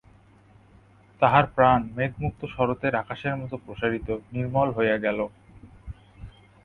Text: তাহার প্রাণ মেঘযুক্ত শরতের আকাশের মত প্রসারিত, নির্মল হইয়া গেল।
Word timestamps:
তাহার 1.21 1.45
প্রাণ 1.55 1.79
মেঘযুক্ত 1.95 2.41
শরতের 2.45 2.93
আকাশের 2.95 3.33
মত 3.35 3.51
প্রসারিত, 3.65 4.07
নির্মল 4.31 4.69
হইয়া 4.71 4.97
গেল। 4.97 5.19